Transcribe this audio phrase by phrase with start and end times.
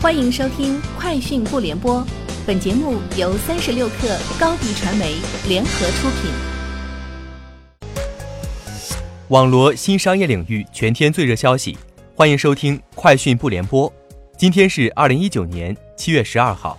[0.00, 2.00] 欢迎收听《快讯不联播》，
[2.46, 5.16] 本节目由三十六克高低传媒
[5.48, 6.30] 联合出品。
[9.26, 11.76] 网罗新商业领域全天最热消息，
[12.14, 13.90] 欢迎收听《快讯不联播》。
[14.38, 16.78] 今天是二零一九年七月十二号。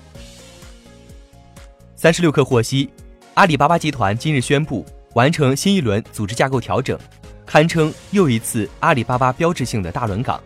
[1.97, 2.89] 三十六克获悉，
[3.33, 6.97] 阿里巴巴集团今日宣布完成新一轮组织架构调整，
[7.45, 10.41] 堪称又一次阿里巴巴标志性的大轮岗，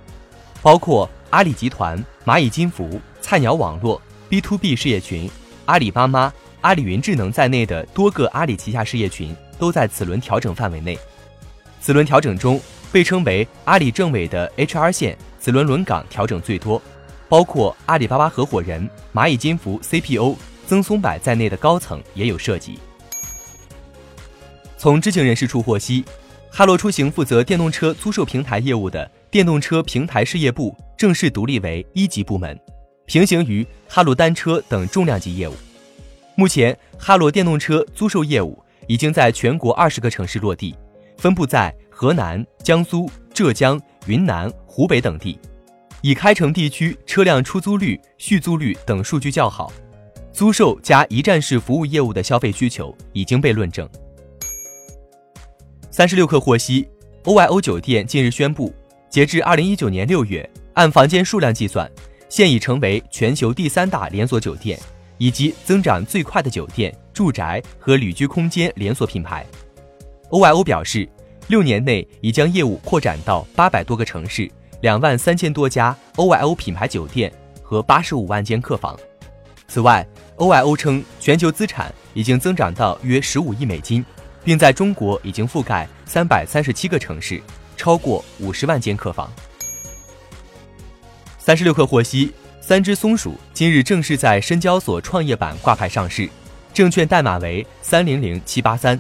[0.63, 1.07] 包括。
[1.33, 3.99] 阿里集团、蚂蚁金服、菜鸟网络、
[4.29, 5.27] B to B 事业群、
[5.65, 6.31] 阿里巴巴、
[6.61, 10.95] 阿里云智能在内的多个阿里旗下事业群都在此轮调整范围内。
[11.81, 12.61] 此轮调整中，
[12.91, 16.79] 被称为阿里政委的 HR 线，此轮轮岗调整最多，
[17.27, 20.35] 包括阿里巴巴合伙人、蚂蚁金服 CPO
[20.67, 22.77] 曾松柏在内的高层也有涉及。
[24.77, 26.05] 从知情人士处获悉，
[26.55, 30.77] 哈罗出行负责电动车租售平台业务的电动车平台事业部。
[30.95, 32.57] 正式独立为一级部门，
[33.07, 35.53] 平行于哈罗单车等重量级业务。
[36.35, 40.75] 目前，哈罗电动车租售业务已经在全国二十个城市落地，
[41.17, 45.39] 分布在河南、江苏、浙江、云南、湖北等地。
[46.01, 49.73] 已开城地区车辆出租率、续租率等数据较好，
[50.31, 53.89] 租售加一站式服务业务的消费需求已经被论证。
[55.95, 56.87] 三十六氪获悉
[57.25, 58.73] ，OYO 酒店近日宣布，
[59.11, 60.49] 截至二零一九年六月。
[60.73, 61.87] 按房间数量计算，
[62.29, 64.79] 现已成为全球第三大连锁酒店，
[65.19, 69.45] 以及增长最快的酒店、住宅和旅居空间连锁品牌。
[70.31, 71.07] OYO 表示，
[71.47, 74.49] 六年内已将业务扩展到八百多个城市，
[74.81, 78.99] 两万三千多家 OYO 品牌酒店和八十五万间客房。
[79.67, 80.03] 此外
[80.37, 84.03] ，OYO 称全球资产已经增长到约十五亿美金，
[84.43, 87.41] 并在中国已经覆盖三百三十七个城市，
[87.77, 89.31] 超过五十万间客房。
[91.37, 96.29] 三十六氪获悉，三只松鼠今日正式在深交所创业板挂牌上市，
[96.73, 98.99] 证券代码为三零零七八三。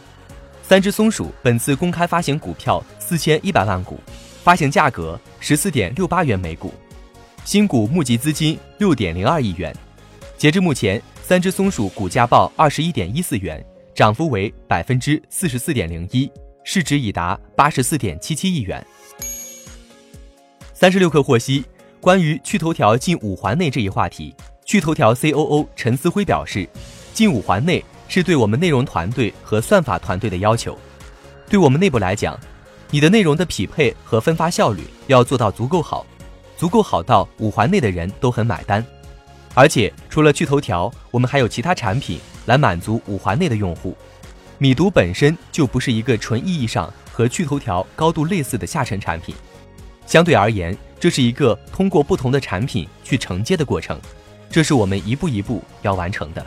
[0.61, 3.99] 三只松鼠本次公开发行股票四千一百万股，
[4.43, 6.73] 发行价格十四点六八元每股，
[7.43, 9.75] 新股募集资金六点零二亿元。
[10.37, 13.63] 截至目前，三只松鼠股价报二十一点一四元，
[13.95, 16.31] 涨幅为百分之四十四点零一，
[16.63, 18.83] 市值已达八十四点七七亿元。
[20.73, 21.63] 三十六氪获悉。
[22.01, 26.67] 关于去头条进五环内这一话题，去头条 COO 陈思辉表示，
[27.13, 30.77] 进五环内是对我们内容团队和算法团队的要求。
[31.47, 32.37] 对我们内部来讲，
[32.89, 36.05] 你的内容的匹配和分发效率要做到足够好，
[36.57, 38.85] 足够好到五环内的人都很买单。
[39.53, 43.95] 而且除了去头条，我们还有其他产品来满足五环内的用户。
[44.57, 49.35] 米读本身就不是一个纯意义上和趣头条高度类似的下沉产品，
[50.05, 50.77] 相对而言。
[50.99, 53.99] 这是一个通过不同的产品去承接的过程，
[54.49, 56.45] 这是我们一步一步要完成的。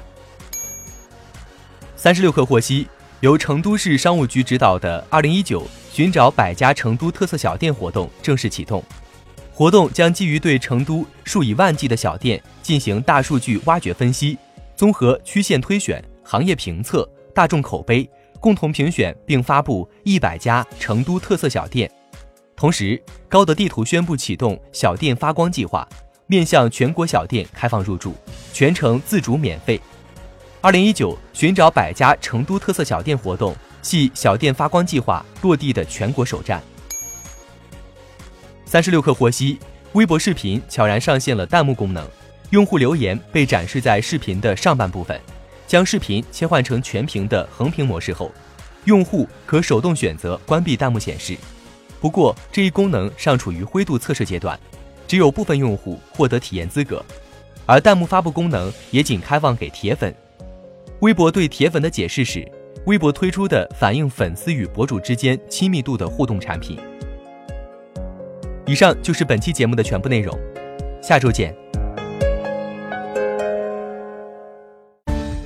[1.95, 2.89] 三十六氪获悉，
[3.21, 8.83] 由成都市商务局指导的“二零一九寻找百家成都特色小店”活动正式启动。
[9.53, 14.39] 活动将基于对成都数以万计的小店进行大数据挖掘分析，
[14.77, 21.91] 综合曲线推选、行业评测、大众口碑，共同评选并发布一百家成都特色小店。
[22.55, 25.89] 同时，高德地图宣布启动小店发光计划，
[26.27, 28.15] 面向全国小店开放入驻，
[28.53, 29.81] 全程自主免费。
[30.61, 36.63] 二零一九寻找百家成都特色小店活动系小店发光计划落地的全国首站。
[38.67, 39.59] 三十六氪获悉，
[39.93, 42.07] 微博视频悄然上线了弹幕功能，
[42.51, 45.21] 用户留言被展示在视频的上半部分，
[45.67, 48.31] 将视频切换成全屏的横屏模式后，
[48.85, 51.37] 用户可手动选择关闭弹幕显示。
[52.01, 54.59] 不过，这一功能尚处于灰度测试阶段，
[55.09, 57.05] 只有部分用户获得体验资格，
[57.67, 60.15] 而弹幕发布功能也仅开放给铁粉。
[61.01, 62.47] 微博对铁粉的解释是，
[62.85, 66.79] 微博推出的反映粉丝与博主之间亲密度的互动产品。
[68.67, 70.39] 以上就是本期节目的全部内容，
[71.03, 71.66] 下周见。